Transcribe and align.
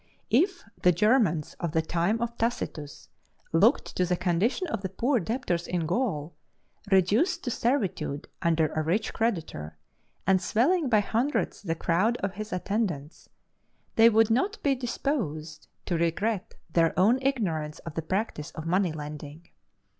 If 0.31 0.63
the 0.81 0.91
Germans 0.91 1.55
of 1.59 1.73
the 1.73 1.81
time 1.83 2.23
of 2.23 2.35
Tacitus 2.35 3.07
looked 3.53 3.95
to 3.97 4.03
the 4.03 4.15
condition 4.17 4.65
of 4.65 4.81
the 4.81 4.89
poor 4.89 5.19
debtors 5.19 5.67
in 5.67 5.85
Gaul, 5.85 6.33
reduced 6.91 7.43
to 7.43 7.51
servitude 7.51 8.27
under 8.41 8.69
a 8.73 8.81
rich 8.81 9.13
creditor, 9.13 9.77
and 10.25 10.41
swelling 10.41 10.89
by 10.89 11.01
hundreds 11.01 11.61
the 11.61 11.75
crowd 11.75 12.17
of 12.23 12.33
his 12.33 12.51
attendants, 12.51 13.29
they 13.95 14.09
would 14.09 14.31
not 14.31 14.57
be 14.63 14.73
disposed 14.73 15.67
to 15.85 15.99
regret 15.99 16.55
their 16.73 16.97
own 16.99 17.19
ignorance 17.21 17.77
of 17.85 17.93
the 17.93 18.01
practice 18.01 18.49
of 18.55 18.65
money 18.65 18.91
lending. 18.91 19.49